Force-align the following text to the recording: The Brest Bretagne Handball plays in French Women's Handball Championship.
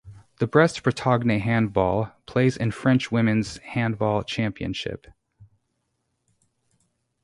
The 0.39 0.47
Brest 0.47 0.81
Bretagne 0.81 1.37
Handball 1.37 2.11
plays 2.25 2.57
in 2.57 2.71
French 2.71 3.11
Women's 3.11 3.57
Handball 3.57 4.23
Championship. 4.23 5.05